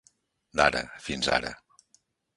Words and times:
D'ara, 0.61 0.81
fins 1.09 1.31
ara. 1.37 1.55